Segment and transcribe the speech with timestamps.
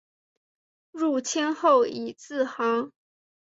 [0.89, 2.91] 入清后以字行。